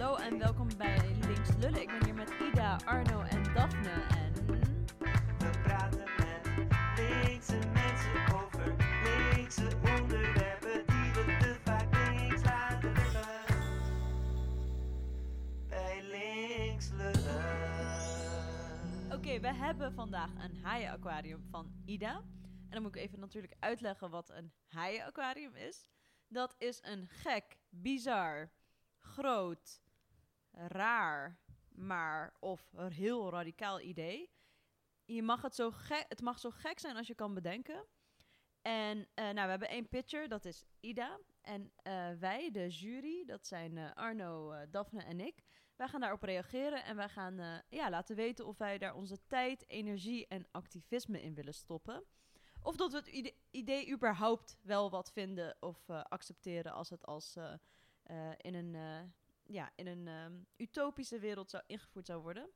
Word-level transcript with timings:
Hallo 0.00 0.16
en 0.16 0.38
welkom 0.38 0.68
bij 0.78 1.16
Links 1.26 1.48
Lullen. 1.58 1.80
Ik 1.80 1.86
ben 1.86 2.04
hier 2.04 2.14
met 2.14 2.30
Ida, 2.50 2.80
Arno 2.84 3.20
en 3.20 3.42
Daphne. 3.54 3.90
En 3.90 4.32
We 5.38 5.50
praten 5.62 6.04
met 6.16 6.48
linkse 6.96 7.58
mensen 7.72 8.34
over 8.34 8.76
linkse 9.34 9.76
onderwerpen 9.76 10.86
die 10.86 11.12
we 11.12 11.36
te 11.40 11.56
vaak 11.64 11.92
links 11.92 12.44
laten 12.44 12.92
liggen. 12.92 13.26
Bij 15.68 16.02
links 16.02 16.90
lullen. 16.90 17.44
oké, 19.12 19.40
we 19.40 19.54
hebben 19.54 19.92
vandaag 19.92 20.30
een 20.38 20.56
haaienaquarium 20.56 21.44
van 21.50 21.72
Ida. 21.84 22.14
En 22.42 22.70
dan 22.70 22.82
moet 22.82 22.96
ik 22.96 23.02
even 23.02 23.20
natuurlijk 23.20 23.54
uitleggen 23.58 24.10
wat 24.10 24.30
een 24.30 24.52
haaienaquarium 24.66 25.54
is. 25.54 25.88
Dat 26.28 26.54
is 26.58 26.78
een 26.82 27.08
gek, 27.08 27.58
bizar, 27.68 28.50
groot, 28.98 29.80
raar, 30.50 31.38
maar 31.68 32.34
of 32.38 32.72
een 32.72 32.92
heel 32.92 33.30
radicaal 33.30 33.80
idee. 33.80 34.30
Je 35.04 35.22
mag 35.22 35.42
het, 35.42 35.54
zo 35.54 35.70
gek, 35.70 36.04
het 36.08 36.20
mag 36.20 36.38
zo 36.38 36.50
gek 36.50 36.78
zijn 36.78 36.96
als 36.96 37.06
je 37.06 37.14
kan 37.14 37.34
bedenken. 37.34 37.86
En 38.62 39.08
eh, 39.14 39.24
nou, 39.24 39.44
we 39.44 39.50
hebben 39.50 39.68
één 39.68 39.88
pitcher, 39.88 40.28
dat 40.28 40.44
is 40.44 40.64
Ida. 40.80 41.18
En 41.40 41.72
eh, 41.76 42.10
wij, 42.18 42.50
de 42.50 42.68
jury, 42.68 43.24
dat 43.24 43.46
zijn 43.46 43.78
eh, 43.78 43.92
Arno, 43.92 44.54
Daphne 44.70 45.02
en 45.02 45.20
ik. 45.20 45.44
Wij 45.76 45.88
gaan 45.88 46.00
daarop 46.00 46.22
reageren 46.22 46.84
en 46.84 46.96
wij 46.96 47.08
gaan 47.08 47.62
ja, 47.68 47.90
laten 47.90 48.16
weten 48.16 48.46
of 48.46 48.58
wij 48.58 48.78
daar 48.78 48.94
onze 48.94 49.26
tijd, 49.26 49.68
energie 49.68 50.26
en 50.26 50.46
activisme 50.50 51.22
in 51.22 51.34
willen 51.34 51.54
stoppen. 51.54 52.04
Of 52.62 52.76
dat 52.76 52.92
we 52.92 52.98
het 52.98 53.06
ide- 53.06 53.34
idee 53.50 53.90
überhaupt 53.90 54.58
wel 54.62 54.90
wat 54.90 55.12
vinden 55.12 55.56
of 55.60 55.88
accepteren 55.88 56.72
als 56.72 56.90
het 56.90 57.06
als 57.06 57.36
in 58.36 58.54
een, 58.54 58.74
ja, 59.52 59.70
in 59.74 59.86
een 59.86 60.08
ehm, 60.08 60.32
utopische 60.56 61.18
wereld 61.18 61.50
zou 61.50 61.62
ingevoerd 61.66 62.06
zou 62.06 62.22
worden. 62.22 62.50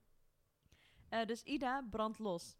Eh, 1.08 1.24
dus 1.26 1.42
Ida, 1.42 1.82
brand 1.90 2.18
los. 2.18 2.56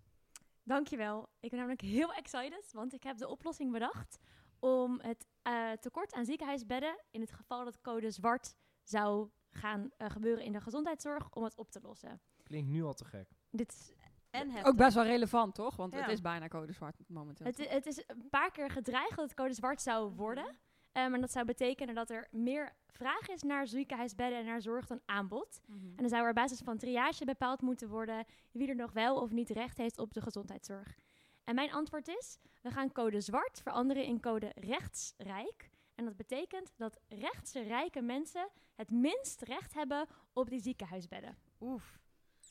Dankjewel. 0.63 1.29
Ik 1.41 1.51
ben 1.51 1.59
namelijk 1.59 1.81
heel 1.83 2.13
excited, 2.13 2.73
want 2.73 2.93
ik 2.95 3.03
heb 3.03 3.17
de 3.17 3.29
oplossing 3.29 3.73
bedacht 3.73 4.19
om 4.59 5.01
het 5.01 5.27
eh, 5.43 5.73
tekort 5.73 6.13
aan 6.13 6.25
ziekenhuisbedden, 6.25 7.05
in 7.11 7.21
het 7.21 7.33
geval 7.33 7.65
dat 7.65 7.81
code 7.81 8.11
zwart 8.11 8.57
zou 8.83 9.31
gaan 9.51 9.91
eh, 9.97 10.11
gebeuren 10.11 10.45
in 10.45 10.53
de 10.53 10.61
gezondheidszorg, 10.61 11.31
om 11.31 11.45
het 11.45 11.57
op 11.57 11.71
te 11.71 11.81
lossen. 11.83 12.21
Klinkt 12.43 12.71
nu 12.71 12.83
al 12.83 12.95
te 12.95 13.05
gek. 13.05 13.29
Dit 13.51 13.73
is, 13.73 13.93
En 14.31 14.51
het 14.51 14.65
Ook 14.67 14.77
best 14.77 14.95
wel 14.95 15.05
relevant, 15.05 15.55
toch? 15.55 15.77
Want 15.77 15.93
Ja. 15.93 16.01
het 16.01 16.11
is 16.11 16.21
bijna 16.21 16.48
code 16.48 16.73
zwart 16.73 16.97
momenteel. 17.09 17.47
het, 17.47 17.69
het 17.71 17.87
is 17.87 18.03
een 18.07 18.29
paar 18.31 18.51
keer 18.51 18.71
gedreigd 18.71 19.17
dat 19.17 19.25
het 19.25 19.35
code 19.35 19.55
zwart 19.55 19.83
zou 19.83 20.11
worden. 20.15 20.57
Eh, 20.95 21.06
maar 21.09 21.20
dat 21.20 21.33
zou 21.33 21.45
betekenen 21.45 21.95
dat 21.95 22.11
er 22.11 22.28
meer 22.31 22.73
vraag 22.87 23.28
is 23.28 23.42
naar 23.42 23.67
ziekenhuisbedden 23.67 24.39
en 24.39 24.45
naar 24.45 24.61
zorg 24.62 24.87
dan 24.87 25.01
aanbod. 25.05 25.61
Mhm. 25.67 25.86
En 25.86 25.97
dan 25.97 26.09
zou 26.09 26.23
er 26.23 26.28
op 26.28 26.34
basis 26.34 26.59
van 26.61 26.78
triage 26.78 27.25
bepaald 27.25 27.61
moeten 27.61 27.89
worden 27.89 28.25
wie 28.53 28.69
er 28.69 28.75
nog 28.75 28.92
wel 28.92 29.20
of 29.20 29.31
niet 29.31 29.51
recht 29.51 29.77
heeft 29.78 29.98
op 29.98 30.12
de 30.14 30.20
gezondheidszorg. 30.20 30.98
En 31.45 31.55
mijn 31.55 31.73
antwoord 31.73 32.09
is, 32.09 32.39
we 32.62 32.70
gaan 32.70 32.92
code 32.92 33.20
zwart 33.20 33.61
veranderen 33.62 34.05
in 34.05 34.20
code 34.20 34.53
rechtsrijk. 34.55 35.70
En 35.95 36.05
dat 36.05 36.17
betekent 36.17 36.73
dat 36.77 36.98
rechtse 37.08 37.61
rijke 37.62 38.03
mensen 38.03 38.48
het 38.75 38.91
minst 38.91 39.42
recht 39.42 39.75
hebben 39.75 40.06
op 40.33 40.51
die 40.51 40.61
ziekenhuisbedden. 40.61 41.36
Oef, 41.61 41.98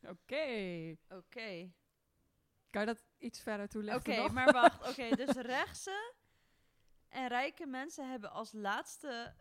Oké. 0.09 0.95
oké. 1.09 1.72
Kan 2.69 2.81
je 2.81 2.88
dat 2.88 3.03
iets 3.17 3.39
verder 3.41 3.67
toelichten 3.67 4.13
Oké, 4.13 4.22
nog? 4.22 4.31
maar 4.31 4.52
wacht. 4.52 4.89
Oké, 4.89 5.16
dus 5.25 5.35
rechtse 5.35 6.13
en 7.14 7.28
rijke 7.28 7.66
mensen 7.66 8.09
hebben 8.09 8.31
als 8.31 8.52
laatste 8.52 9.36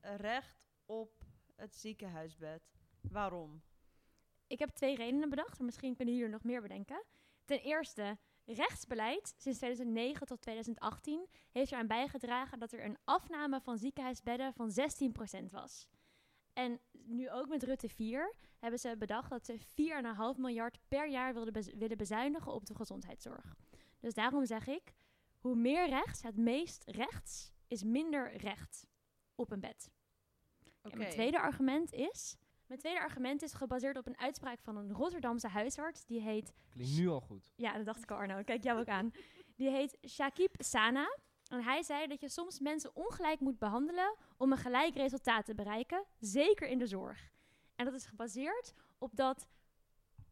recht 0.00 0.68
op 0.86 1.24
het 1.56 1.74
ziekenhuisbed. 1.74 2.62
Waarom? 3.00 3.62
Ik 4.46 4.58
heb 4.58 4.70
twee 4.70 4.96
redenen 4.96 5.30
bedacht, 5.30 5.60
misschien 5.60 5.94
kunnen 5.94 6.14
jullie 6.14 6.28
er 6.28 6.34
nog 6.34 6.44
meer 6.44 6.62
bedenken. 6.62 7.04
Ten 7.44 7.60
eerste, 7.60 8.18
rechtsbeleid 8.44 9.34
sinds 9.36 9.58
2009 9.58 10.26
tot 10.26 10.40
2018 10.40 11.28
heeft 11.50 11.72
eraan 11.72 11.86
bijgedragen 11.86 12.58
dat 12.58 12.72
er 12.72 12.84
een 12.84 12.98
afname 13.04 13.60
van 13.60 13.78
ziekenhuisbedden 13.78 14.54
van 14.54 14.70
16% 15.40 15.50
was. 15.50 15.88
En 16.52 16.80
nu 16.92 17.30
ook 17.30 17.48
met 17.48 17.62
Rutte 17.62 17.88
4 17.88 18.34
hebben 18.58 18.80
ze 18.80 18.96
bedacht 18.98 19.30
dat 19.30 19.46
ze 19.46 19.58
4,5 20.34 20.40
miljard 20.40 20.78
per 20.88 21.08
jaar 21.08 21.34
wilden, 21.34 21.78
willen 21.78 21.96
bezuinigen 21.96 22.52
op 22.52 22.66
de 22.66 22.74
gezondheidszorg. 22.74 23.56
Dus 24.00 24.14
daarom 24.14 24.46
zeg 24.46 24.66
ik, 24.66 24.94
hoe 25.44 25.54
meer 25.54 25.88
rechts, 25.88 26.22
het 26.22 26.36
meest 26.36 26.82
rechts, 26.86 27.52
is 27.66 27.82
minder 27.82 28.36
recht 28.36 28.86
op 29.34 29.50
een 29.50 29.60
bed. 29.60 29.90
Oké. 30.82 30.92
En 30.92 30.98
mijn 30.98 31.10
tweede 31.10 31.40
argument 31.40 31.92
is... 31.92 32.36
Mijn 32.66 32.80
tweede 32.80 33.00
argument 33.00 33.42
is 33.42 33.52
gebaseerd 33.52 33.96
op 33.96 34.06
een 34.06 34.18
uitspraak 34.18 34.60
van 34.60 34.76
een 34.76 34.92
Rotterdamse 34.92 35.48
huisarts. 35.48 36.04
Die 36.04 36.20
heet... 36.20 36.52
Klinkt 36.68 36.96
nu 36.96 37.08
al 37.08 37.20
goed. 37.20 37.52
Ja, 37.56 37.76
dat 37.76 37.86
dacht 37.86 38.02
ik 38.02 38.10
al, 38.10 38.16
Arno. 38.16 38.42
Kijk 38.42 38.64
jou 38.64 38.80
ook 38.80 38.88
aan. 38.88 39.12
Die 39.56 39.70
heet 39.70 39.98
Shakib 40.08 40.54
Sana. 40.58 41.18
En 41.48 41.62
hij 41.62 41.82
zei 41.82 42.06
dat 42.06 42.20
je 42.20 42.28
soms 42.28 42.60
mensen 42.60 42.96
ongelijk 42.96 43.40
moet 43.40 43.58
behandelen... 43.58 44.16
om 44.36 44.52
een 44.52 44.58
gelijk 44.58 44.94
resultaat 44.94 45.44
te 45.44 45.54
bereiken. 45.54 46.04
Zeker 46.18 46.68
in 46.68 46.78
de 46.78 46.86
zorg. 46.86 47.30
En 47.74 47.84
dat 47.84 47.94
is 47.94 48.06
gebaseerd 48.06 48.72
op 48.98 49.16
dat 49.16 49.46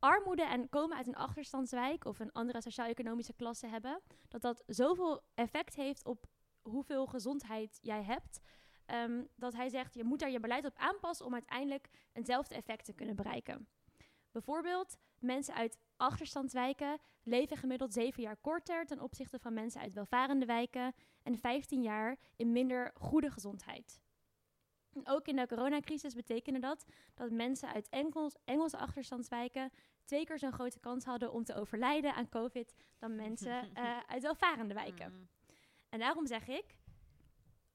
armoede 0.03 0.43
en 0.43 0.69
komen 0.69 0.97
uit 0.97 1.07
een 1.07 1.17
achterstandswijk... 1.17 2.05
of 2.05 2.19
een 2.19 2.33
andere 2.33 2.63
sociaal-economische 2.63 3.33
klasse 3.33 3.67
hebben... 3.67 4.01
dat 4.29 4.43
dat 4.43 4.63
zoveel 4.67 5.21
effect 5.35 5.75
heeft 5.75 6.07
op 6.07 6.27
hoeveel 6.63 7.07
gezondheid 7.07 7.79
jij 7.83 8.03
hebt... 8.03 8.41
Ehm, 8.87 9.25
dat 9.37 9.53
hij 9.53 9.69
zegt, 9.69 9.95
je 9.95 10.05
moet 10.05 10.19
daar 10.19 10.31
je 10.31 10.41
beleid 10.41 10.65
op 10.65 10.77
aanpassen 10.77 11.27
om 11.27 11.33
uiteindelijk 11.33 11.89
eenzelfde 12.13 12.55
effect 12.55 12.85
te 12.85 12.93
kunnen 12.93 13.17
bereiken. 13.17 13.69
Bijvoorbeeld, 14.31 14.97
mensen 15.19 15.55
uit 15.55 15.79
achterstandswijken 15.97 16.99
leven 17.23 17.57
gemiddeld 17.57 17.93
7 17.93 18.23
jaar 18.23 18.37
korter 18.37 18.87
ten 18.87 19.01
opzichte 19.01 19.39
van 19.39 19.55
mensen 19.55 19.81
uit 19.81 19.93
welvarende 19.93 20.47
wijken 20.47 20.95
en 21.23 21.39
15 21.39 21.83
jaar 21.83 22.19
in 22.37 22.53
minder 22.53 22.93
goede 22.95 23.31
gezondheid. 23.31 24.01
Ook 25.05 25.27
in 25.27 25.37
de 25.37 25.47
coronacrisis 25.47 26.15
betekende 26.15 26.59
dat 26.59 26.85
dat 27.15 27.31
mensen 27.31 27.73
uit 27.73 27.89
Engels, 27.89 28.37
Engelse 28.45 28.77
achterstandswijken 28.77 29.71
twee 30.05 30.25
keer 30.25 30.39
zo'n 30.39 30.53
grote 30.53 30.81
kans 30.81 31.05
hadden 31.05 31.33
om 31.33 31.45
te 31.45 31.55
overlijden 31.55 32.15
aan 32.15 32.29
COVID 32.29 32.75
dan 32.99 33.17
mensen 33.17 33.71
eh, 33.75 33.99
uit 34.07 34.23
welvarende 34.23 34.75
wijken. 34.75 35.13
Mm. 35.13 35.29
En 35.89 35.99
daarom 35.99 36.27
zeg 36.27 36.49
ik, 36.49 36.77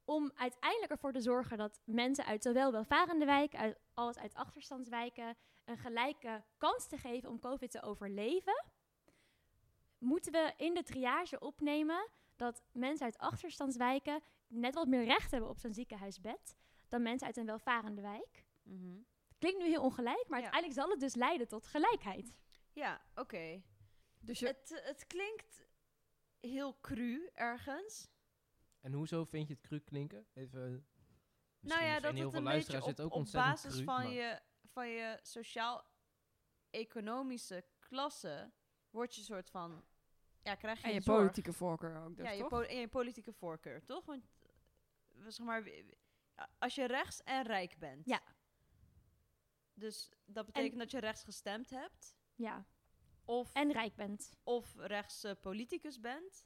om 0.05 0.31
uiteindelijk 0.35 0.91
ervoor 0.91 1.11
te 1.11 1.21
zorgen 1.21 1.57
dat 1.57 1.81
mensen 1.85 2.25
uit 2.25 2.43
zowel 2.43 2.71
welvarende 2.71 3.25
wijken 3.25 3.77
als 3.93 4.17
uit 4.17 4.33
achterstandswijken 4.33 5.35
een 5.65 5.77
gelijke 5.77 6.43
kans 6.57 6.87
te 6.87 6.97
geven 6.97 7.29
om 7.29 7.39
COVID 7.39 7.71
te 7.71 7.81
overleven, 7.81 8.65
moeten 9.97 10.31
we 10.31 10.53
in 10.57 10.73
de 10.73 10.83
triage 10.83 11.39
opnemen 11.39 12.09
dat 12.35 12.63
mensen 12.71 13.05
uit 13.05 13.17
achterstandswijken 13.17 14.21
net 14.47 14.73
wat 14.73 14.87
meer 14.87 15.03
recht 15.03 15.31
hebben 15.31 15.49
op 15.49 15.59
zo'n 15.59 15.73
ziekenhuisbed 15.73 16.55
dan 16.87 17.01
mensen 17.01 17.27
uit 17.27 17.37
een 17.37 17.45
welvarende 17.45 18.01
wijk. 18.01 18.45
Mhm. 18.63 18.97
Klinkt 19.37 19.59
nu 19.59 19.65
heel 19.67 19.83
ongelijk, 19.83 20.25
maar 20.27 20.39
Ja. 20.39 20.43
uiteindelijk 20.51 20.73
zal 20.81 20.89
het 20.89 20.99
dus 20.99 21.15
leiden 21.15 21.47
tot 21.47 21.67
gelijkheid. 21.67 22.33
Ja, 22.73 23.01
oké. 23.15 23.61
Dus 24.19 24.39
je, 24.39 24.45
Het, 24.47 24.81
het 24.83 25.07
klinkt 25.07 25.65
heel 26.39 26.77
cru 26.81 27.29
ergens. 27.33 28.07
En 28.81 28.93
hoezo 28.93 29.23
vind 29.23 29.47
je 29.47 29.53
het 29.53 29.63
cru 29.63 29.79
klinken? 29.79 30.27
Even. 30.33 30.59
nou 30.61 30.83
misschien 31.59 31.85
ja, 31.87 31.99
dat 31.99 32.13
heel 32.13 32.21
het 32.23 32.31
veel 32.31 32.39
een 32.39 32.45
beetje 32.57 32.83
op, 32.83 32.99
ook 32.99 33.13
op 33.13 33.27
basis 33.31 33.73
cru, 33.73 33.83
van, 33.83 34.03
maar- 34.03 34.11
je, 34.11 34.39
van 34.71 34.87
je 34.89 35.19
sociaal-economische 35.21 37.65
klasse 37.79 38.51
word 38.89 39.15
je 39.15 39.21
soort 39.21 39.49
van... 39.49 39.85
Ja, 40.41 40.55
krijg 40.55 40.81
je 40.81 40.87
en 40.87 40.93
je 40.93 41.01
zorg. 41.01 41.17
politieke 41.17 41.53
voorkeur 41.53 42.03
ook, 42.03 42.15
dus 42.15 42.25
ja, 42.25 42.31
je 42.31 42.39
toch? 42.39 42.49
po- 42.49 42.61
en 42.61 42.77
je 42.77 42.87
politieke 42.87 43.33
voorkeur, 43.33 43.85
toch? 43.85 44.05
Want 44.05 44.25
eh, 44.41 44.49
zeg 45.27 45.45
maar, 45.45 45.69
als 46.57 46.75
je 46.75 46.85
rechts 46.87 47.23
en 47.23 47.43
rijk 47.43 47.77
bent. 47.79 48.05
Ja. 48.05 48.21
Dus 49.79 50.09
dat 50.25 50.45
betekent 50.45 50.79
dat 50.79 50.91
je 50.91 50.99
rechts 50.99 51.23
gestemd 51.23 51.69
hebt. 51.69 52.15
Ja, 52.35 52.65
Of, 53.25 53.53
en 53.53 53.71
rijk 53.71 53.95
bent. 53.95 54.31
of 54.43 54.73
rechts 54.77 55.23
eh, 55.23 55.31
politicus 55.41 55.99
bent. 55.99 56.45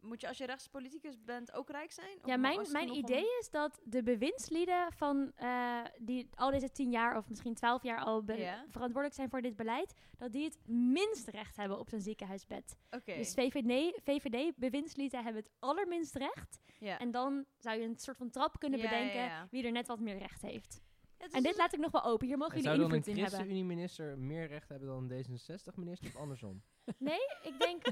Moet 0.00 0.20
je 0.20 0.28
als 0.28 0.38
je 0.38 0.46
rechts 0.46 0.68
politicus 0.68 1.24
bent 1.24 1.52
ook 1.52 1.70
rijk 1.70 1.92
zijn? 1.92 2.18
Ja, 2.24 2.36
mijn, 2.36 2.66
mijn 2.72 2.90
om- 2.90 2.96
idee 2.96 3.26
is 3.40 3.50
dat 3.50 3.80
de 3.84 4.02
bewindslieden 4.02 4.92
van 4.92 5.32
eh, 5.36 5.80
die 5.98 6.28
al 6.34 6.50
deze 6.50 6.70
tien 6.70 6.90
jaar 6.90 7.16
of 7.16 7.28
misschien 7.28 7.54
twaalf 7.54 7.82
jaar 7.82 7.98
al 8.04 8.22
verantwoordelijk 8.24 9.14
zijn 9.14 9.28
voor 9.30 9.42
dit 9.42 9.56
beleid, 9.56 9.94
dat 10.16 10.32
die 10.32 10.44
het 10.44 10.58
minst 10.68 11.28
recht 11.28 11.56
hebben 11.56 11.78
op 11.78 11.88
zo'n 11.88 12.00
ziekenhuisbed. 12.00 12.78
Oké, 12.90 13.14
Dus 13.16 13.34
VVD, 13.34 14.00
VVD 14.04 14.56
bewindslieden 14.56 15.22
hebben 15.24 15.42
het 15.42 15.52
allerminst 15.58 16.14
recht. 16.14 16.58
En 16.80 17.10
dan 17.10 17.44
zou 17.58 17.78
je 17.80 17.84
een 17.86 17.96
soort 17.98 18.16
van 18.16 18.30
trap 18.30 18.58
kunnen 18.58 18.78
Ja, 18.78 18.84
ja, 18.84 18.90
bedenken 18.90 19.20
ja. 19.22 19.48
wie 19.50 19.64
er 19.64 19.72
net 19.72 19.86
wat 19.86 20.00
meer 20.00 20.18
recht 20.18 20.42
heeft. 20.42 20.80
En 21.18 21.42
dit 21.42 21.56
laat 21.56 21.72
ik 21.72 21.78
nog 21.78 21.90
wel 21.90 22.04
open. 22.04 22.26
Hier 22.26 22.38
mogen 22.38 22.56
En 22.56 22.62
jullie 22.62 22.76
zou 22.76 22.88
dan 22.88 22.98
een 22.98 23.04
invloed 23.04 23.16
in 23.16 23.22
hebben. 23.22 23.38
ChristenUnie-minister 23.40 24.18
meer 24.18 24.46
recht 24.46 24.68
hebben 24.68 24.88
dan 24.88 25.10
een 25.10 25.24
D66-minister 25.24 26.08
of 26.08 26.16
andersom? 26.16 26.62
Nee, 26.98 27.20
ik 27.42 27.58
denk... 27.58 27.82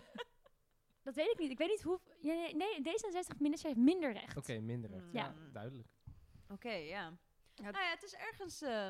dat 1.07 1.15
weet 1.15 1.31
ik 1.31 1.39
niet. 1.39 1.51
Ik 1.51 1.59
weet 1.59 1.69
niet 1.69 1.83
hoe... 1.83 2.01
ja, 2.21 2.35
nee, 2.35 2.57
nee, 2.57 2.79
D66-minister 2.79 3.69
heeft 3.69 3.81
minder 3.81 4.13
recht. 4.13 4.37
Oké, 4.37 4.61
minder 4.61 4.91
recht. 4.91 5.05
Mm. 5.05 5.13
Ja. 5.13 5.25
Ja, 5.25 5.35
duidelijk. 5.53 5.89
Oké, 6.49 6.73
ja. 6.73 7.19
Nou 7.55 7.73
ja, 7.73 7.91
het 7.91 8.03
is 8.03 8.15
ergens 8.15 8.63
eh, 8.63 8.89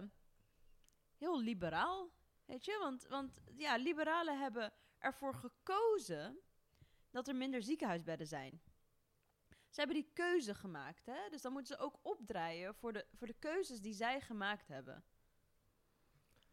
heel 1.18 1.40
liberaal, 1.40 2.10
weet 2.44 2.64
je? 2.64 2.78
Want, 2.80 3.06
want 3.08 3.42
ja, 3.54 3.76
liberalen 3.76 4.38
hebben 4.38 4.72
ervoor 4.98 5.34
gekozen 5.34 6.38
dat 7.10 7.28
er 7.28 7.36
minder 7.36 7.62
ziekenhuisbedden 7.62 8.26
zijn. 8.26 8.60
Ze 9.72 9.80
hebben 9.80 9.96
die 9.96 10.10
keuze 10.12 10.54
gemaakt, 10.54 11.06
hè? 11.06 11.28
Dus 11.30 11.42
dan 11.42 11.52
moeten 11.52 11.76
ze 11.76 11.82
ook 11.82 11.98
opdraaien 12.02 12.74
voor 12.74 12.92
de, 12.92 13.06
voor 13.14 13.26
de 13.26 13.36
keuzes 13.38 13.80
die 13.80 13.94
zij 13.94 14.20
gemaakt 14.20 14.68
hebben. 14.68 15.04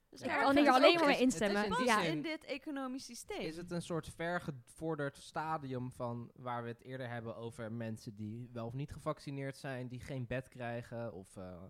Dus 0.10 0.22
Ja, 0.22 0.42
kan 0.42 0.68
alleen 0.68 1.00
maar 1.00 1.20
instemmen. 1.20 1.72
het 1.74 1.86
Ja. 1.86 2.02
in 2.02 2.22
dit 2.22 2.44
economisch 2.44 3.06
systeem. 3.06 3.40
Is 3.40 3.58
het 3.58 3.72
een 3.72 3.82
soort 3.82 4.08
vergevorderd 4.08 5.18
stadium 5.18 5.92
van 5.92 6.32
waar 6.36 6.64
we 6.64 6.68
het 6.68 6.82
eerder 6.82 7.10
hebben 7.10 7.36
over 7.36 7.72
mensen 7.72 8.16
die 8.16 8.50
wel 8.54 8.66
of 8.66 8.74
niet 8.74 8.92
gevaccineerd 8.92 9.58
zijn, 9.58 9.88
die 9.88 10.00
geen 10.00 10.28
bed 10.28 10.48
krijgen? 10.48 11.14
Of 11.14 11.38
eh, 11.38 11.64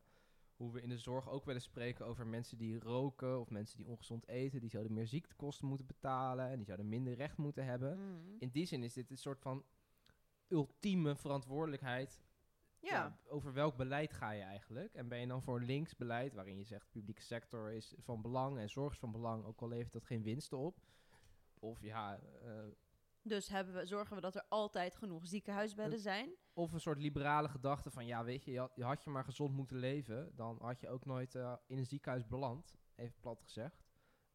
hoe 0.55 0.71
we 0.71 0.81
in 0.81 0.89
de 0.89 0.97
zorg 0.97 1.29
ook 1.29 1.45
wel 1.45 1.55
eens 1.55 1.63
spreken 1.63 2.05
over 2.05 2.27
mensen 2.27 2.57
die 2.57 2.79
roken 2.79 3.39
of 3.39 3.49
mensen 3.49 3.77
die 3.77 3.87
ongezond 3.87 4.27
eten, 4.27 4.59
die 4.59 4.69
zouden 4.69 4.93
meer 4.93 5.07
ziektekosten 5.07 5.67
moeten 5.67 5.85
betalen 5.87 6.49
en 6.49 6.55
die 6.55 6.65
zouden 6.65 6.89
minder 6.89 7.13
recht 7.13 7.37
moeten 7.37 7.65
hebben. 7.65 7.97
Mm. 7.99 8.35
In 8.39 8.49
die 8.49 8.65
zin 8.65 8.83
is 8.83 8.93
dit 8.93 9.09
een 9.11 9.17
soort 9.17 9.39
van 9.41 9.63
ultieme 10.49 11.15
verantwoordelijkheid. 11.15 12.21
Ja. 12.81 12.89
Ja, 12.89 13.17
over 13.27 13.53
welk 13.53 13.77
beleid 13.77 14.13
ga 14.13 14.31
je 14.31 14.41
eigenlijk? 14.41 14.93
En 14.93 15.07
ben 15.07 15.19
je 15.19 15.27
dan 15.27 15.41
voor 15.41 15.57
een 15.59 15.65
links 15.65 15.95
beleid, 15.95 16.33
waarin 16.33 16.57
je 16.57 16.63
zegt 16.63 16.89
publieke 16.89 17.21
sector 17.21 17.71
is 17.71 17.95
van 17.97 18.21
belang 18.21 18.57
en 18.57 18.69
zorg 18.69 18.93
is 18.93 18.99
van 18.99 19.11
belang, 19.11 19.45
ook 19.45 19.61
al 19.61 19.67
levert 19.67 19.93
dat 19.93 20.05
geen 20.05 20.23
winsten 20.23 20.57
op? 20.57 20.77
Of 21.59 21.81
ja, 21.81 22.19
eh, 22.41 22.63
Dus 23.21 23.47
hebben 23.47 23.73
we, 23.73 23.85
zorgen 23.85 24.15
we 24.15 24.21
dat 24.21 24.35
er 24.35 24.45
altijd 24.49 24.95
genoeg 24.95 25.27
ziekenhuisbedden 25.27 25.99
zijn. 25.99 26.29
of 26.53 26.71
een 26.73 26.79
soort 26.79 26.99
liberale 26.99 27.49
gedachte 27.49 27.91
van 27.91 28.05
ja, 28.05 28.23
weet 28.23 28.43
je, 28.43 28.51
je 28.51 28.59
had 28.59 28.71
je, 28.75 28.83
had 28.83 29.03
je 29.03 29.09
maar 29.09 29.23
gezond 29.23 29.55
moeten 29.55 29.77
leven, 29.77 30.35
dan 30.35 30.57
had 30.61 30.79
je 30.79 30.89
ook 30.89 31.05
nooit 31.05 31.35
eh, 31.35 31.53
in 31.67 31.77
een 31.77 31.85
ziekenhuis 31.85 32.27
beland, 32.27 32.75
even 32.95 33.19
plat 33.19 33.41
gezegd. 33.41 33.87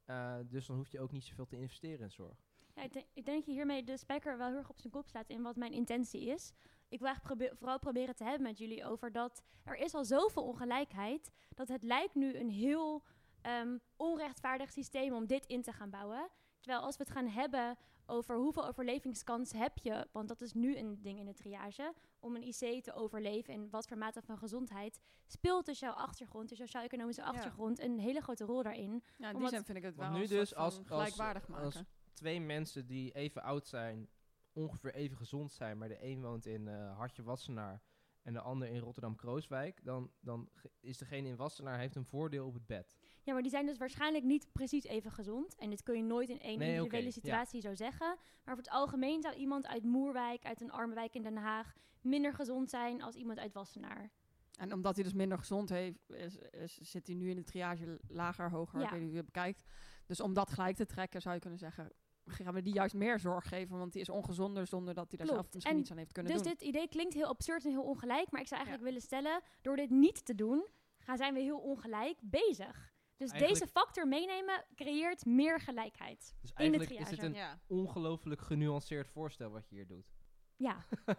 Eh, 0.04 0.38
dus 0.46 0.66
dan 0.66 0.76
hoef 0.76 0.88
je 0.88 1.00
ook 1.00 1.12
niet 1.12 1.24
zoveel 1.24 1.46
te 1.46 1.56
investeren 1.56 2.00
in 2.00 2.10
zorg. 2.10 2.43
Ja, 2.74 2.82
ik, 2.82 2.92
denk, 2.92 3.06
ik 3.12 3.24
denk 3.24 3.36
dat 3.38 3.46
je 3.46 3.52
hiermee 3.52 3.84
de 3.84 3.96
spijker 3.96 4.38
wel 4.38 4.48
heel 4.48 4.56
erg 4.56 4.70
op 4.70 4.80
zijn 4.80 4.92
kop 4.92 5.08
slaat 5.08 5.28
in 5.28 5.42
wat 5.42 5.56
mijn 5.56 5.72
intentie 5.72 6.24
is. 6.26 6.52
Ik 6.88 6.98
wil 6.98 7.08
eigenlijk 7.08 7.54
vooral 7.58 7.78
proberen 7.78 8.14
te 8.16 8.24
hebben 8.24 8.42
met 8.42 8.58
jullie 8.58 8.84
over 8.84 9.12
dat 9.12 9.42
er 9.64 9.76
is 9.76 9.94
al 9.94 10.04
zoveel 10.04 10.42
ongelijkheid, 10.42 11.30
dat 11.54 11.68
het 11.68 11.82
lijkt 11.82 12.14
nu 12.14 12.34
een 12.36 12.50
heel 12.50 13.04
ehm, 13.40 13.78
onrechtvaardig 13.96 14.72
systeem 14.72 15.12
om 15.14 15.26
dit 15.26 15.46
in 15.46 15.62
te 15.62 15.72
gaan 15.72 15.90
bouwen. 15.90 16.28
Terwijl 16.60 16.82
als 16.84 16.96
we 16.96 17.02
het 17.02 17.12
gaan 17.12 17.26
hebben 17.28 17.76
over 18.06 18.36
hoeveel 18.36 18.66
overlevingskans 18.66 19.52
heb 19.52 19.78
je, 19.78 20.06
want 20.12 20.28
dat 20.28 20.40
is 20.40 20.52
nu 20.52 20.76
een 20.76 21.02
ding 21.02 21.18
in 21.18 21.26
de 21.26 21.34
triage, 21.34 21.94
om 22.20 22.36
een 22.36 22.42
IC 22.42 22.82
te 22.84 22.92
overleven 22.94 23.54
en 23.54 23.70
wat 23.70 23.86
voor 23.86 23.98
mate 23.98 24.22
van 24.22 24.38
gezondheid, 24.38 25.00
speelt 25.26 25.66
dus 25.66 25.78
jouw 25.78 25.92
achtergrond, 25.92 26.48
dus 26.48 26.58
jouw 26.58 26.66
sociaal-economische 26.66 27.22
achtergrond, 27.22 27.80
een 27.80 27.98
hele 27.98 28.20
grote 28.20 28.44
rol 28.44 28.62
daarin. 28.62 29.02
Ja, 29.18 29.28
in 29.30 29.36
die 29.38 29.48
zin 29.48 29.64
vind 29.64 29.78
ik 29.78 29.84
het 29.84 29.94
Want 29.96 30.10
wel 30.10 30.18
nu 30.18 30.26
dus 30.26 30.54
als- 30.54 30.74
van 30.74 30.82
als- 30.82 30.88
gelijkwaardig 30.92 31.48
maken. 31.48 31.64
als- 31.64 31.82
Twee 32.14 32.40
mensen 32.40 32.86
die 32.86 33.12
even 33.12 33.42
oud 33.42 33.66
zijn, 33.66 34.08
ongeveer 34.52 34.94
even 34.94 35.16
gezond 35.16 35.52
zijn, 35.52 35.78
maar 35.78 35.88
de 35.88 36.02
een 36.04 36.22
woont 36.22 36.46
in 36.46 36.68
eh 36.68 36.96
Hartje 36.96 37.22
Wassenaar 37.22 37.82
en 38.22 38.32
de 38.32 38.40
ander 38.40 38.68
in 38.68 38.78
Rotterdam-Krooswijk, 38.78 39.84
dan, 39.84 40.10
dan 40.20 40.48
is 40.80 40.98
degene 40.98 41.28
in 41.28 41.36
Wassenaar 41.36 41.78
heeft 41.78 41.96
een 41.96 42.04
voordeel 42.04 42.46
op 42.46 42.54
het 42.54 42.66
bed. 42.66 42.96
Ja, 43.22 43.32
maar 43.32 43.42
die 43.42 43.50
zijn 43.50 43.66
dus 43.66 43.78
waarschijnlijk 43.78 44.24
niet 44.24 44.48
precies 44.52 44.84
even 44.84 45.10
gezond. 45.10 45.54
En 45.56 45.70
dit 45.70 45.82
kun 45.82 45.96
je 45.96 46.02
nooit 46.02 46.28
in 46.28 46.40
één 46.40 46.58
Nee, 46.58 46.68
individuele 46.68 47.04
ja. 47.04 47.10
situatie 47.10 47.60
zo 47.60 47.74
zeggen. 47.74 48.06
Maar 48.44 48.54
voor 48.54 48.64
het 48.64 48.70
algemeen 48.70 49.22
zou 49.22 49.34
iemand 49.34 49.66
uit 49.66 49.84
Moerwijk, 49.84 50.44
uit 50.44 50.60
een 50.60 50.70
arme 50.72 50.94
wijk 50.94 51.14
in 51.14 51.22
Den 51.22 51.36
Haag, 51.36 51.74
minder 52.00 52.34
gezond 52.34 52.70
zijn 52.70 53.02
als 53.02 53.14
iemand 53.14 53.38
uit 53.38 53.52
Wassenaar. 53.52 54.10
En 54.58 54.72
omdat 54.72 54.94
hij 54.94 55.04
dus 55.04 55.12
minder 55.12 55.38
gezond 55.38 55.68
heeft, 55.68 55.98
is, 56.10 56.36
is- 56.36 56.78
zit 56.80 57.06
hij 57.06 57.16
nu 57.16 57.30
in 57.30 57.36
de 57.36 57.44
triage 57.44 57.98
lager, 58.08 58.50
hoger, 58.50 58.78
Ja. 58.78 58.84
ik 58.84 58.90
weet 58.90 59.00
niet 59.00 59.08
hoe 59.08 59.16
je 59.18 59.22
het 59.24 59.32
bekijkt. 59.32 59.62
Dus 60.06 60.20
om 60.20 60.34
dat 60.34 60.50
gelijk 60.52 60.76
te 60.76 60.86
trekken, 60.86 61.22
zou 61.22 61.34
je 61.34 61.40
kunnen 61.40 61.58
zeggen, 61.58 61.90
gaan 62.26 62.54
we 62.54 62.62
die 62.62 62.74
juist 62.74 62.94
meer 62.94 63.18
zorg 63.18 63.48
geven, 63.48 63.78
want 63.78 63.92
die 63.92 64.00
is 64.02 64.08
ongezonder 64.08 64.66
zonder 64.66 64.94
dat 64.94 65.08
hij 65.08 65.18
daar 65.18 65.26
Klopt. 65.26 65.40
zelf 65.42 65.54
misschien 65.54 65.74
En 65.74 65.80
iets 65.80 65.90
aan 65.90 65.96
heeft 65.96 66.12
kunnen 66.12 66.32
Dus 66.32 66.42
doen. 66.42 66.52
dit 66.52 66.62
idee 66.62 66.88
klinkt 66.88 67.14
heel 67.14 67.26
absurd 67.28 67.64
en 67.64 67.70
heel 67.70 67.82
ongelijk. 67.82 68.30
Maar 68.30 68.40
ik 68.40 68.46
zou 68.48 68.60
eigenlijk 68.60 68.82
willen 68.92 69.00
stellen, 69.06 69.42
door 69.62 69.76
dit 69.76 69.90
niet 69.90 70.24
te 70.24 70.34
doen, 70.34 70.66
gaan 70.98 71.16
zijn 71.16 71.34
we 71.34 71.40
heel 71.40 71.58
ongelijk 71.58 72.18
bezig. 72.22 72.92
Dus 73.16 73.30
Eigenlijk- 73.30 73.60
deze 73.60 73.72
factor 73.72 74.08
meenemen 74.08 74.64
creëert 74.74 75.24
meer 75.24 75.60
gelijkheid. 75.60 76.34
Dus 76.40 76.50
de 76.50 76.56
eigenlijk 76.56 76.90
is 76.90 76.98
het 76.98 77.06
triage. 77.08 77.26
een 77.26 77.34
Ja. 77.34 77.60
ongelooflijk 77.66 78.40
genuanceerd 78.40 79.08
voorstel 79.08 79.50
wat 79.50 79.68
je 79.68 79.74
hier 79.74 79.86
doet. 79.86 80.12
Ja. 80.56 80.76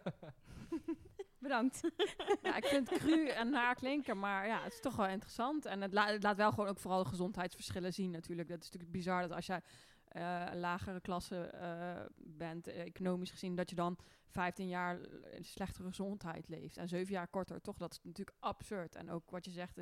Bedankt. 1.46 1.82
Ja, 2.44 2.56
ik 2.56 2.66
vind 2.66 2.90
het 2.90 3.00
cru 3.00 3.28
en 3.28 3.50
naar 3.50 3.76
klinken, 3.76 4.20
maar 4.20 4.48
ja, 4.48 4.64
het 4.64 4.74
is 4.74 4.80
toch 4.80 4.96
wel 4.96 5.08
interessant. 5.08 5.66
En 5.66 5.82
het, 5.82 5.94
la- 5.94 6.08
het 6.12 6.24
laat 6.24 6.38
wel 6.38 6.50
gewoon 6.50 6.68
ook 6.68 6.80
vooral 6.80 7.04
de 7.04 7.10
gezondheidsverschillen 7.10 7.94
zien 7.94 8.12
natuurlijk. 8.12 8.48
Dat 8.50 8.58
is 8.60 8.66
natuurlijk 8.66 8.92
bizar 8.92 9.22
dat 9.22 9.32
als 9.32 9.46
jij 9.46 9.62
eh, 10.08 10.46
een 10.52 10.60
lagere 10.60 11.00
klasse 11.02 11.42
eh, 11.42 12.06
bent, 12.18 12.68
eh, 12.68 12.82
economisch 12.82 13.32
gezien, 13.32 13.56
dat 13.56 13.70
je 13.70 13.76
dan 13.76 13.98
15 14.28 14.68
jaar 14.68 15.00
slechtere 15.40 15.88
gezondheid 15.88 16.48
leeft. 16.48 16.78
En 16.78 16.88
7 16.88 17.14
jaar 17.14 17.28
korter, 17.28 17.62
toch? 17.62 17.78
Dat 17.78 17.92
is 17.92 18.00
natuurlijk 18.04 18.38
absurd. 18.40 18.96
En 18.96 19.10
ook 19.12 19.30
wat 19.30 19.46
je 19.46 19.52
zegt, 19.52 19.78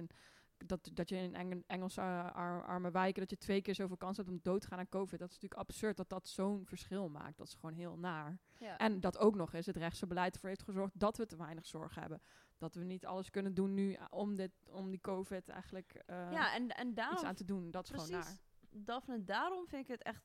dat, 0.65 0.89
dat 0.93 1.09
je 1.09 1.15
in 1.15 1.35
Eng 1.35 1.63
Engelse 1.67 2.01
ar- 2.01 2.65
arme 2.65 2.91
wijken, 2.91 3.21
dat 3.21 3.29
je 3.29 3.37
twee 3.37 3.61
keer 3.61 3.75
zoveel 3.75 3.97
kans 3.97 4.17
hebt 4.17 4.29
om 4.29 4.39
dood 4.41 4.61
te 4.61 4.67
gaan 4.67 4.79
aan 4.79 4.89
COVID. 4.89 5.19
Dat 5.19 5.29
is 5.29 5.39
natuurlijk 5.39 5.69
absurd 5.69 5.97
dat 5.97 6.09
dat 6.09 6.27
zo'n 6.27 6.65
verschil 6.65 7.09
maakt. 7.09 7.37
Dat 7.37 7.47
is 7.47 7.53
gewoon 7.53 7.73
heel 7.73 7.97
naar. 7.97 8.39
Ja. 8.59 8.77
En 8.77 8.99
dat 8.99 9.17
ook 9.17 9.35
nog 9.35 9.53
eens 9.53 9.65
het 9.65 9.77
rechtse 9.77 10.07
beleid 10.07 10.33
ervoor 10.33 10.49
heeft 10.49 10.63
gezorgd 10.63 10.99
dat 10.99 11.17
we 11.17 11.25
te 11.25 11.35
weinig 11.37 11.65
zorg 11.65 11.95
hebben. 11.95 12.21
Dat 12.57 12.75
we 12.75 12.83
niet 12.83 13.05
alles 13.05 13.29
kunnen 13.29 13.53
doen 13.53 13.73
nu 13.73 13.97
om, 14.09 14.35
dit, 14.35 14.51
om 14.69 14.89
die 14.89 15.01
COVID 15.01 15.49
eigenlijk 15.49 15.93
eh, 16.05 16.31
ja, 16.31 16.55
en, 16.55 16.67
en 16.67 16.89
iets 16.89 17.23
aan 17.23 17.35
te 17.35 17.45
doen. 17.45 17.71
Dat 17.71 17.83
is 17.83 17.89
gewoon 17.89 18.09
naar. 18.09 18.37
Daphne, 18.69 19.23
daarom 19.23 19.67
vind 19.67 19.81
ik 19.81 19.91
het 19.91 20.03
echt 20.03 20.23